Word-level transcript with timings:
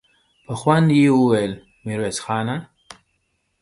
په 0.45 0.53
خوند 0.59 0.87
يې 0.99 1.09
وويل: 1.17 1.53
ميرويس 1.85 2.17
خانه! 2.25 2.57